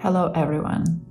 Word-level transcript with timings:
Hello, 0.00 0.30
everyone. 0.32 1.04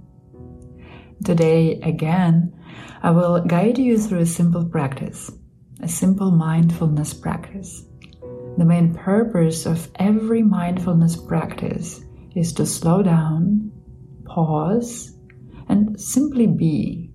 Today, 1.26 1.78
again, 1.82 2.58
I 3.04 3.12
will 3.12 3.44
guide 3.44 3.78
you 3.78 4.00
through 4.00 4.20
a 4.20 4.26
simple 4.26 4.64
practice, 4.64 5.30
a 5.82 5.90
simple 5.90 6.32
mindfulness 6.32 7.14
practice. 7.14 7.84
The 8.58 8.64
main 8.64 8.94
purpose 8.94 9.66
of 9.66 9.92
every 9.96 10.42
mindfulness 10.42 11.18
practice 11.18 12.00
is 12.34 12.54
to 12.54 12.66
slow 12.66 13.04
down, 13.04 13.74
pause, 14.24 15.18
and 15.68 16.00
simply 16.00 16.48
be. 16.48 17.12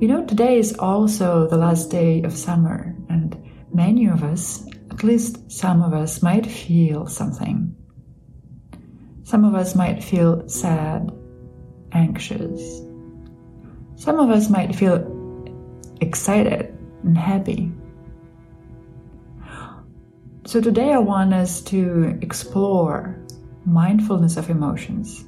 You 0.00 0.08
know, 0.08 0.26
today 0.26 0.58
is 0.58 0.76
also 0.76 1.46
the 1.46 1.56
last 1.56 1.92
day 1.92 2.20
of 2.24 2.32
summer, 2.32 2.96
and 3.08 3.40
many 3.72 4.06
of 4.06 4.24
us, 4.24 4.66
at 4.90 5.04
least 5.04 5.52
some 5.52 5.82
of 5.82 5.94
us, 5.94 6.20
might 6.20 6.46
feel 6.46 7.06
something 7.06 7.63
some 9.34 9.44
of 9.44 9.56
us 9.56 9.74
might 9.74 10.00
feel 10.00 10.48
sad, 10.48 11.10
anxious. 11.90 12.82
Some 13.96 14.20
of 14.20 14.30
us 14.30 14.48
might 14.48 14.76
feel 14.76 14.94
excited 16.00 16.72
and 17.02 17.18
happy. 17.18 17.72
So 20.46 20.60
today 20.60 20.92
I 20.92 20.98
want 20.98 21.34
us 21.34 21.62
to 21.62 22.16
explore 22.22 23.18
mindfulness 23.64 24.36
of 24.36 24.50
emotions, 24.50 25.24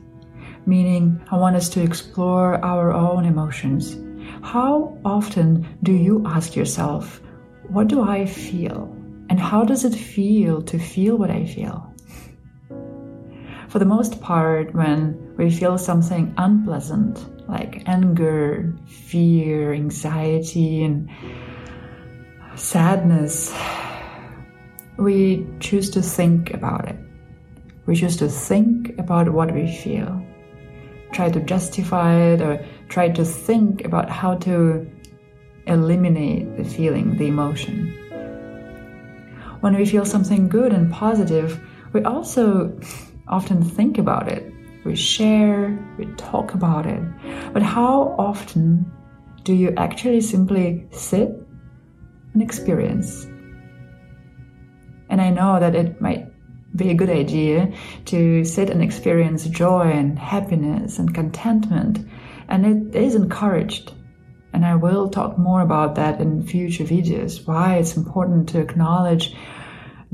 meaning 0.67 1.21
I 1.33 1.37
want 1.37 1.57
us 1.57 1.69
to 1.71 1.83
explore 1.83 2.65
our 2.65 2.93
own 2.93 3.25
emotions. 3.25 3.97
How 4.41 4.97
often 5.05 5.67
do 5.83 5.91
you 5.91 6.23
ask 6.25 6.55
yourself, 6.55 7.21
what 7.71 7.89
do 7.89 8.09
I 8.09 8.25
feel? 8.25 8.85
And 9.31 9.41
how 9.41 9.65
does 9.65 9.85
it 9.85 9.97
feel 9.97 10.63
to 10.63 10.79
feel 10.79 11.17
what 11.17 11.33
I 11.33 11.45
feel? 11.45 11.93
For 13.69 13.79
the 13.79 13.85
most 13.85 14.21
part, 14.21 14.75
when 14.75 15.35
we 15.37 15.51
feel 15.51 15.79
something 15.79 16.35
unpleasant, 16.39 17.49
like 17.49 17.83
anger, 17.87 18.75
fear, 18.87 19.73
anxiety, 19.73 20.85
and 20.85 21.11
sadness, 22.55 23.55
we 24.99 25.47
choose 25.61 25.91
to 25.91 26.03
think 26.03 26.55
about 26.55 26.89
it. 26.89 26.97
We 27.87 27.97
choose 27.97 28.17
to 28.19 28.29
think 28.29 28.99
about 28.99 29.33
what 29.33 29.53
we 29.53 29.71
feel, 29.71 30.25
try 31.13 31.31
to 31.31 31.41
justify 31.41 32.15
it, 32.15 32.41
or 32.41 32.65
try 32.89 33.09
to 33.11 33.25
think 33.25 33.85
about 33.85 34.11
how 34.11 34.37
to 34.39 34.91
eliminate 35.67 36.57
the 36.57 36.65
feeling, 36.65 37.17
the 37.17 37.27
emotion. 37.27 37.93
When 39.61 39.77
we 39.77 39.87
feel 39.87 40.05
something 40.05 40.49
good 40.49 40.73
and 40.73 40.93
positive, 40.93 41.61
we 41.93 42.03
also 42.05 42.79
often 43.29 43.63
think 43.63 43.99
about 43.99 44.29
it. 44.29 44.53
We 44.85 44.95
share, 44.95 45.77
we 45.99 46.07
talk 46.17 46.55
about 46.55 46.87
it. 46.87 47.03
But 47.53 47.63
how 47.63 48.15
often 48.19 48.91
do 49.43 49.53
you 49.53 49.75
actually 49.77 50.21
simply 50.21 50.87
sit 50.93 51.31
and 52.33 52.43
experience? 52.43 53.25
And 55.09 55.21
I 55.21 55.31
know 55.31 55.59
that 55.59 55.75
it 55.75 56.01
might 56.01 56.27
be 56.77 56.91
a 56.91 56.95
good 56.95 57.11
idea 57.11 57.73
to 58.07 58.45
sit 58.45 58.71
and 58.71 58.83
experience 58.83 59.45
joy 59.47 59.91
and 59.91 60.19
happiness 60.19 60.99
and 60.99 61.15
contentment. 61.15 62.07
And 62.49 62.93
it 62.93 62.97
is 62.97 63.15
encouraged. 63.15 63.93
And 64.53 64.65
I 64.65 64.77
will 64.77 65.09
talk 65.09 65.37
more 65.37 65.63
about 65.63 65.97
that 65.97 66.21
in 66.21 66.47
future 66.47 66.85
videos, 66.85 67.47
why 67.47 67.77
it's 67.77 67.97
important 67.97 68.49
to 68.51 68.61
acknowledge 68.61 69.35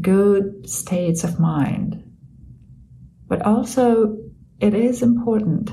good 0.00 0.68
states 0.68 1.24
of 1.24 1.38
mind 1.38 2.01
but 3.32 3.46
also, 3.46 4.18
it 4.60 4.74
is 4.74 5.00
important 5.00 5.70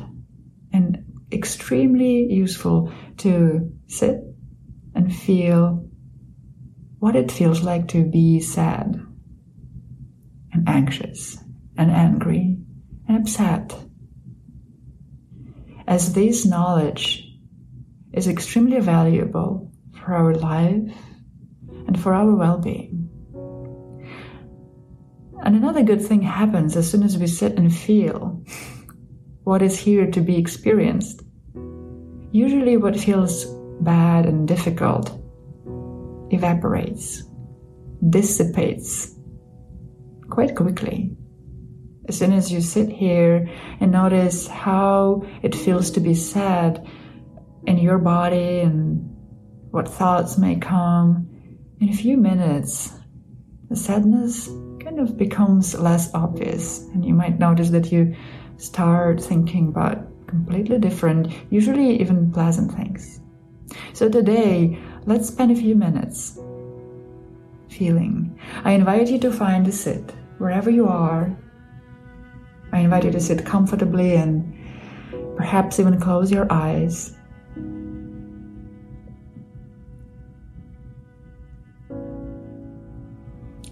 and 0.72 1.04
extremely 1.30 2.32
useful 2.32 2.94
to 3.18 3.70
sit 3.88 4.16
and 4.96 5.14
feel 5.14 5.86
what 7.00 7.18
it 7.18 7.34
feels 7.34 7.62
like 7.62 7.90
to 7.90 8.06
be 8.06 8.40
sad 8.40 8.96
and 10.54 10.70
anxious 10.70 11.38
and 11.78 11.92
angry 11.92 12.56
and 13.10 13.18
upset. 13.18 13.78
As 15.86 16.14
this 16.14 16.46
knowledge 16.46 17.28
is 18.14 18.30
extremely 18.30 18.80
valuable 18.80 19.70
for 20.00 20.14
our 20.14 20.34
life 20.34 20.96
and 21.88 22.00
for 22.00 22.14
our 22.14 22.34
well 22.34 22.60
being. 22.60 22.99
And 25.50 25.58
another 25.58 25.82
good 25.82 26.06
thing 26.06 26.22
happens 26.22 26.78
as 26.78 26.92
soon 26.92 27.02
as 27.02 27.18
we 27.18 27.26
sit 27.26 27.58
and 27.58 27.76
feel 27.76 28.44
what 29.46 29.64
is 29.64 29.80
here 29.80 30.06
to 30.12 30.22
be 30.22 30.38
experienced. 30.38 31.24
Usually, 32.32 32.78
what 32.78 33.00
feels 33.00 33.46
bad 33.82 34.28
and 34.28 34.48
difficult 34.48 35.10
evaporates, 36.30 37.24
dissipates 38.12 39.16
quite 40.30 40.56
quickly. 40.56 41.18
As 42.08 42.20
soon 42.20 42.32
as 42.32 42.52
you 42.52 42.62
sit 42.62 42.90
here 42.90 43.50
and 43.80 43.92
notice 43.92 44.46
how 44.46 45.24
it 45.42 45.56
feels 45.56 45.90
to 45.92 46.00
be 46.00 46.14
sad 46.14 46.88
in 47.66 47.80
your 47.80 47.98
body 47.98 48.60
and 48.60 49.02
what 49.72 49.88
thoughts 49.88 50.38
may 50.38 50.58
come, 50.58 51.28
in 51.82 51.90
a 51.90 51.94
few 51.94 52.18
minutes, 52.18 52.94
the 53.68 53.76
sadness 53.76 54.48
kind 54.90 55.08
of 55.08 55.18
becomes 55.18 55.76
less 55.76 56.12
obvious. 56.16 56.80
And 56.94 57.06
you 57.06 57.14
might 57.14 57.38
notice 57.38 57.70
that 57.70 57.92
you 57.92 58.16
start 58.58 59.22
thinking 59.22 59.68
about 59.68 60.08
completely 60.26 60.80
different, 60.80 61.32
usually 61.52 62.02
even 62.02 62.32
pleasant 62.32 62.74
things. 62.74 63.20
So 63.94 64.10
today, 64.10 64.80
let's 65.06 65.28
spend 65.28 65.52
a 65.52 65.56
few 65.56 65.76
minutes 65.76 66.40
feeling. 67.70 68.40
I 68.64 68.72
invite 68.72 69.10
you 69.10 69.20
to 69.20 69.32
find 69.32 69.68
a 69.68 69.72
sit 69.72 70.12
wherever 70.40 70.72
you 70.72 70.88
are. 70.88 71.38
I 72.74 72.80
invite 72.80 73.04
you 73.04 73.12
to 73.12 73.20
sit 73.20 73.46
comfortably 73.46 74.16
and 74.16 74.56
perhaps 75.38 75.80
even 75.80 76.00
close 76.00 76.32
your 76.32 76.48
eyes. 76.50 77.16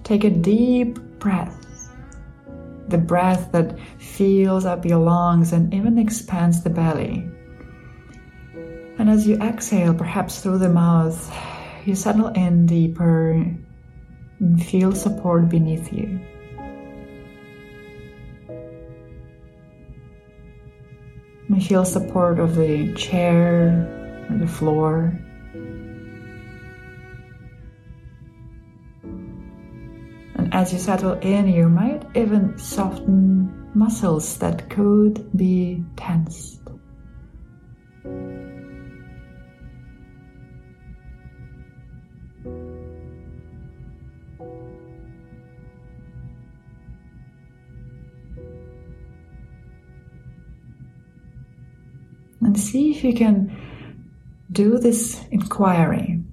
Take 0.07 0.23
a 0.23 0.29
deep 0.29 0.99
breath. 1.19 1.91
The 2.87 2.97
breath 2.97 3.51
that 3.51 3.77
fills 3.99 4.63
up 4.63 4.85
your 4.85 4.99
lungs 4.99 5.51
and 5.51 5.73
even 5.73 5.97
expands 5.97 6.63
the 6.63 6.69
belly. 6.69 7.29
And 8.97 9.09
as 9.09 9.27
you 9.27 9.35
exhale, 9.41 9.93
perhaps 9.93 10.39
through 10.39 10.59
the 10.59 10.69
mouth, 10.69 11.19
you 11.83 11.93
settle 11.93 12.29
in 12.29 12.67
deeper 12.67 13.31
and 13.31 14.65
feel 14.65 14.93
support 14.93 15.49
beneath 15.49 15.91
you. 15.91 16.21
You 21.49 21.59
feel 21.59 21.83
support 21.83 22.39
of 22.39 22.55
the 22.55 22.93
chair 22.93 24.25
or 24.29 24.37
the 24.37 24.47
floor. 24.47 25.19
As 30.57 30.73
you 30.73 30.79
settle 30.79 31.13
in, 31.19 31.47
you 31.47 31.69
might 31.69 32.03
even 32.15 32.57
soften 32.57 33.69
muscles 33.75 34.39
that 34.39 34.67
could 34.71 35.29
be 35.37 35.83
tensed. 35.95 36.61
And 52.41 52.59
see 52.59 52.89
if 52.89 53.03
you 53.03 53.13
can 53.13 53.55
do 54.51 54.79
this 54.79 55.23
inquiry. 55.29 56.23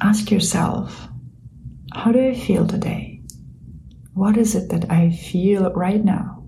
Ask 0.00 0.30
yourself 0.30 1.10
how 1.96 2.12
do 2.12 2.20
I 2.20 2.34
feel 2.34 2.66
today? 2.66 3.22
What 4.12 4.36
is 4.36 4.54
it 4.54 4.68
that 4.68 4.90
I 4.90 5.10
feel 5.10 5.72
right 5.72 6.04
now? 6.04 6.46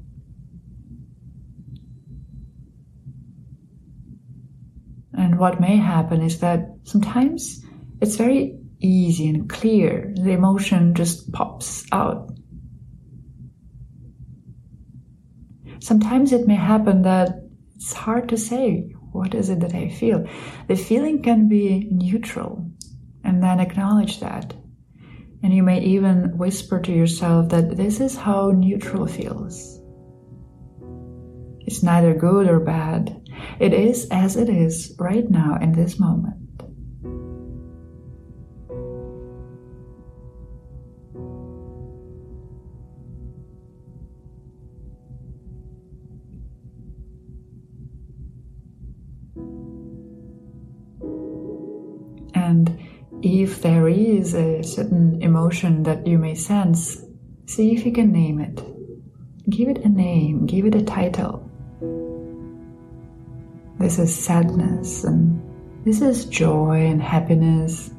And 5.15 5.39
what 5.39 5.59
may 5.59 5.77
happen 5.77 6.21
is 6.21 6.41
that 6.41 6.69
sometimes 6.85 7.65
it's 8.03 8.17
very 8.17 8.59
easy 8.81 9.27
and 9.29 9.49
clear. 9.49 10.13
The 10.17 10.33
emotion 10.33 10.95
just 10.95 11.33
pops 11.33 11.87
out. 11.93 12.31
Sometimes 15.81 16.33
it 16.33 16.47
may 16.47 16.57
happen 16.57 17.03
that 17.03 17.31
it's 17.75 17.95
hard 17.95 18.29
to 18.29 18.37
say 18.37 18.95
what 19.13 19.35
is 19.35 19.49
it 19.49 19.61
that 19.61 19.75
I 19.75 19.89
feel. 19.89 20.29
The 20.69 20.77
feeling 20.77 21.23
can 21.23 21.49
be 21.49 21.89
neutral 21.91 22.71
and 23.25 23.43
then 23.43 23.61
acknowledge 23.61 24.21
that 24.21 24.55
and 25.43 25.55
you 25.55 25.63
may 25.63 25.81
even 25.81 26.37
whisper 26.37 26.81
to 26.81 26.93
yourself 26.93 27.49
that 27.51 27.77
this 27.77 28.01
is 28.01 28.17
how 28.17 28.51
neutral 28.51 29.07
feels. 29.07 29.81
It's 31.61 31.83
neither 31.83 32.15
good 32.15 32.49
or 32.49 32.61
bad. 32.61 33.21
It 33.61 33.73
is 33.73 34.09
as 34.11 34.37
it 34.37 34.49
is 34.49 34.97
right 34.99 35.29
now 35.29 35.59
in 35.61 35.73
this 35.73 36.01
moment. 36.01 36.35
And 52.35 52.88
if 53.29 53.63
there 53.63 53.89
is 53.89 54.35
a 54.35 54.63
certain 54.63 55.23
emotion 55.23 55.83
that 55.85 56.07
you 56.07 56.19
may 56.19 56.35
sense, 56.35 57.03
see 57.47 57.75
if 57.75 57.85
you 57.87 57.93
can 57.93 58.13
name 58.13 58.41
it. 58.41 58.61
Give 59.49 59.69
it 59.69 59.79
a 59.79 59.89
name, 59.89 60.47
give 60.47 60.67
it 60.67 60.75
a 60.75 60.83
title. 60.83 61.45
This 63.79 63.99
is 63.99 64.15
sadness, 64.15 65.05
and 65.05 65.41
this 65.85 66.01
is 66.01 66.25
joy 66.25 66.87
and 66.87 67.01
happiness. 67.01 67.91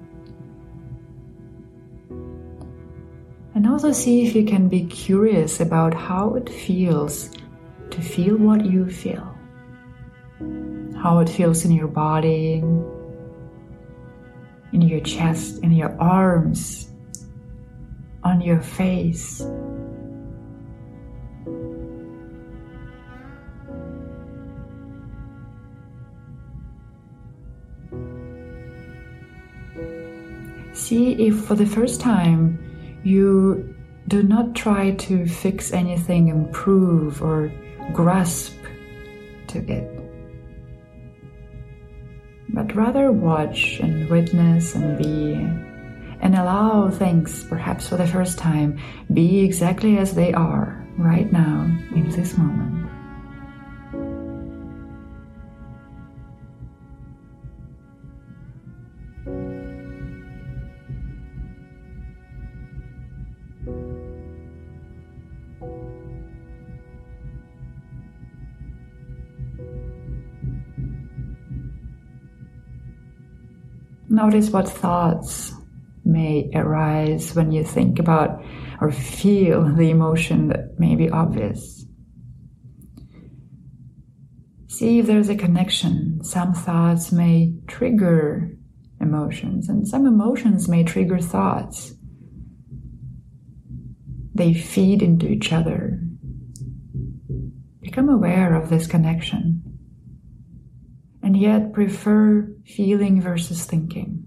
And 3.55 3.67
also 3.67 3.91
see 3.91 4.27
if 4.27 4.35
you 4.35 4.45
can 4.45 4.67
be 4.67 4.85
curious 4.85 5.59
about 5.59 5.93
how 5.93 6.35
it 6.35 6.49
feels 6.49 7.29
to 7.91 8.01
feel 8.01 8.37
what 8.37 8.65
you 8.65 8.89
feel. 8.89 9.35
How 11.01 11.19
it 11.19 11.29
feels 11.29 11.65
in 11.65 11.71
your 11.71 11.87
body, 11.87 12.61
your 14.89 14.99
chest, 15.01 15.63
in 15.63 15.71
your 15.71 15.95
arms, 16.01 16.89
on 18.23 18.41
your 18.41 18.61
face. 18.61 19.41
See 30.73 31.13
if 31.27 31.45
for 31.45 31.55
the 31.55 31.65
first 31.65 32.01
time 32.01 32.57
you 33.03 33.75
do 34.07 34.23
not 34.23 34.55
try 34.55 34.91
to 34.91 35.27
fix 35.27 35.71
anything, 35.71 36.29
improve, 36.29 37.21
or 37.21 37.51
grasp 37.93 38.55
to 39.47 39.59
it 39.71 39.98
but 42.49 42.75
rather 42.75 43.11
watch 43.11 43.79
and 43.79 44.09
witness 44.09 44.75
and 44.75 44.97
be, 44.97 45.33
and 46.21 46.35
allow 46.35 46.89
things, 46.89 47.43
perhaps 47.45 47.87
for 47.87 47.97
the 47.97 48.07
first 48.07 48.37
time, 48.37 48.79
be 49.13 49.39
exactly 49.39 49.97
as 49.97 50.15
they 50.15 50.33
are 50.33 50.85
right 50.97 51.31
now 51.31 51.63
in 51.95 52.09
this 52.09 52.37
moment. 52.37 52.88
Notice 74.09 74.49
what 74.49 74.67
thoughts 74.67 75.53
may 76.03 76.49
arise 76.55 77.35
when 77.35 77.51
you 77.51 77.63
think 77.63 77.99
about 77.99 78.43
or 78.81 78.91
feel 78.91 79.63
the 79.75 79.91
emotion 79.91 80.47
that 80.47 80.79
may 80.79 80.95
be 80.95 81.09
obvious. 81.11 81.85
See 84.67 84.97
if 84.97 85.05
there's 85.05 85.29
a 85.29 85.35
connection. 85.35 86.23
Some 86.23 86.53
thoughts 86.53 87.11
may 87.11 87.53
trigger 87.67 88.49
emotions, 88.99 89.69
and 89.69 89.87
some 89.87 90.07
emotions 90.07 90.67
may 90.67 90.83
trigger 90.83 91.19
thoughts. 91.19 91.93
They 94.33 94.55
feed 94.55 95.03
into 95.03 95.27
each 95.27 95.53
other. 95.53 96.01
Become 97.81 98.09
aware 98.09 98.55
of 98.55 98.69
this 98.69 98.87
connection 98.87 99.58
and 101.21 101.37
yet 101.37 101.73
prefer 101.73 102.47
feeling 102.65 103.21
versus 103.21 103.65
thinking. 103.65 104.25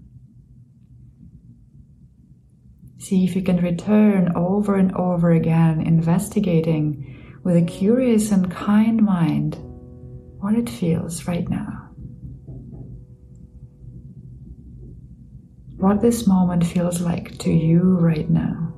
See 2.99 3.25
if 3.25 3.35
you 3.35 3.41
can 3.41 3.57
return 3.57 4.31
over 4.35 4.75
and 4.75 4.95
over 4.95 5.31
again, 5.31 5.81
investigating 5.81 7.39
with 7.43 7.57
a 7.57 7.61
curious 7.61 8.31
and 8.31 8.49
kind 8.49 9.01
mind 9.03 9.57
what 10.39 10.55
it 10.55 10.69
feels 10.69 11.27
right 11.27 11.47
now. 11.49 11.89
What 15.77 16.01
this 16.01 16.25
moment 16.27 16.65
feels 16.65 17.01
like 17.01 17.37
to 17.39 17.51
you 17.51 17.97
right 17.99 18.29
now. 18.29 18.72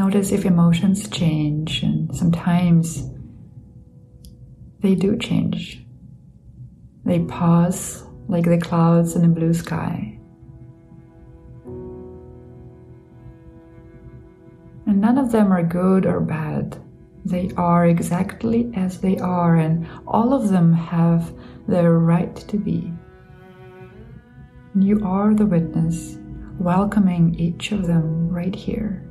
Notice 0.00 0.32
if 0.32 0.46
emotions 0.46 1.10
change, 1.10 1.82
and 1.82 2.16
sometimes 2.16 3.04
they 4.80 4.94
do 4.94 5.14
change. 5.18 5.84
They 7.04 7.18
pause 7.20 8.02
like 8.26 8.46
the 8.46 8.56
clouds 8.58 9.14
in 9.14 9.26
a 9.26 9.28
blue 9.28 9.52
sky. 9.52 10.18
And 14.86 15.02
none 15.02 15.18
of 15.18 15.32
them 15.32 15.52
are 15.52 15.62
good 15.62 16.06
or 16.06 16.20
bad. 16.20 16.80
They 17.26 17.50
are 17.58 17.84
exactly 17.84 18.72
as 18.74 19.02
they 19.02 19.18
are, 19.18 19.56
and 19.56 19.86
all 20.06 20.32
of 20.32 20.48
them 20.48 20.72
have 20.72 21.30
their 21.68 21.98
right 21.98 22.36
to 22.48 22.56
be. 22.56 22.90
You 24.74 25.04
are 25.04 25.34
the 25.34 25.44
witness, 25.44 26.16
welcoming 26.58 27.34
each 27.34 27.72
of 27.72 27.86
them 27.86 28.30
right 28.30 28.54
here. 28.54 29.09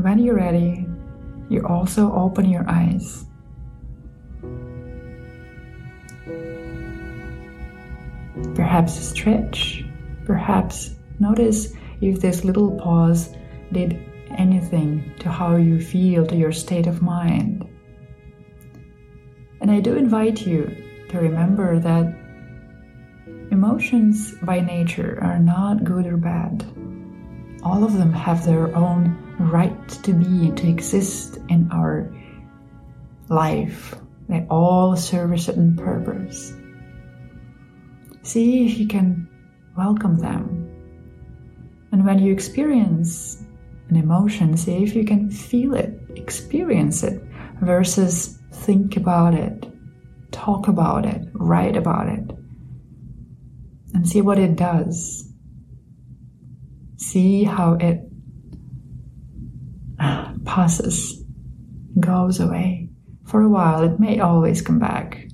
And 0.00 0.08
when 0.08 0.18
you're 0.24 0.34
ready, 0.34 0.86
you 1.50 1.66
also 1.66 2.10
open 2.14 2.48
your 2.48 2.64
eyes. 2.66 3.26
Perhaps 8.54 8.94
stretch, 8.94 9.84
perhaps 10.24 10.94
notice 11.18 11.74
if 12.00 12.18
this 12.18 12.44
little 12.44 12.78
pause 12.80 13.36
did 13.72 14.02
anything 14.38 15.12
to 15.18 15.30
how 15.30 15.56
you 15.56 15.78
feel, 15.78 16.26
to 16.28 16.34
your 16.34 16.52
state 16.52 16.86
of 16.86 17.02
mind. 17.02 17.68
And 19.60 19.70
I 19.70 19.80
do 19.80 19.96
invite 19.96 20.46
you 20.46 20.74
to 21.10 21.18
remember 21.18 21.78
that 21.78 22.06
emotions 23.50 24.32
by 24.44 24.60
nature 24.60 25.18
are 25.20 25.38
not 25.38 25.84
good 25.84 26.06
or 26.06 26.16
bad. 26.16 26.64
All 27.62 27.84
of 27.84 27.92
them 27.92 28.14
have 28.14 28.46
their 28.46 28.74
own 28.74 29.29
right 29.40 29.88
to 29.88 30.12
be, 30.12 30.50
to 30.52 30.68
exist 30.68 31.38
in 31.48 31.70
our 31.72 32.14
life. 33.28 33.94
They 34.28 34.46
all 34.50 34.96
serve 34.96 35.32
a 35.32 35.38
certain 35.38 35.76
purpose. 35.76 36.52
See 38.22 38.66
if 38.66 38.78
you 38.78 38.86
can 38.86 39.28
welcome 39.76 40.18
them. 40.18 40.68
And 41.92 42.04
when 42.04 42.18
you 42.18 42.32
experience 42.32 43.42
an 43.88 43.96
emotion, 43.96 44.56
see 44.56 44.82
if 44.82 44.94
you 44.94 45.04
can 45.04 45.30
feel 45.30 45.74
it, 45.74 45.98
experience 46.14 47.02
it, 47.02 47.20
versus 47.60 48.38
think 48.52 48.96
about 48.96 49.34
it, 49.34 49.66
talk 50.30 50.68
about 50.68 51.06
it, 51.06 51.26
write 51.32 51.76
about 51.76 52.08
it, 52.08 52.30
and 53.94 54.08
see 54.08 54.20
what 54.20 54.38
it 54.38 54.54
does. 54.54 55.26
See 56.96 57.42
how 57.42 57.74
it 57.74 58.09
passes, 60.50 61.22
goes 62.00 62.40
away. 62.40 62.88
For 63.24 63.40
a 63.42 63.48
while, 63.48 63.84
it 63.84 64.00
may 64.00 64.18
always 64.18 64.60
come 64.60 64.80
back. 64.80 65.28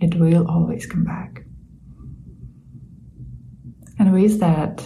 It 0.00 0.14
will 0.14 0.46
always 0.48 0.86
come 0.86 1.02
back. 1.02 1.42
And 3.98 4.12
with 4.12 4.38
that, 4.38 4.80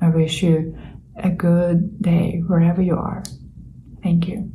I 0.00 0.08
wish 0.08 0.42
you 0.42 0.76
a 1.16 1.30
good 1.30 2.02
day 2.02 2.42
wherever 2.44 2.82
you 2.82 2.96
are. 2.96 3.22
Thank 4.02 4.26
you. 4.26 4.53